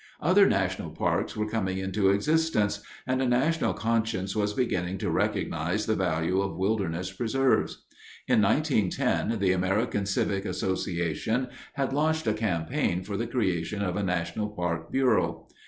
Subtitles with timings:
[0.19, 5.85] Other national parks were coming into existence, and a national conscience was beginning to recognize
[5.85, 7.83] the value of wilderness preserves.
[8.27, 14.01] In 1910 the American Civic Association had launched a campaign for the creation of a
[14.01, 15.45] national park bureau.